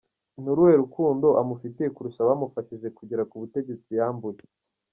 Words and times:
Nuruhe 0.43 0.73
rukundo 0.83 1.27
amufitiye 1.41 1.89
kurusha 1.95 2.19
abamufashije 2.21 2.87
kugera 2.97 3.23
k’ubutegetsi 3.29 3.89
yambuye? 3.99 4.39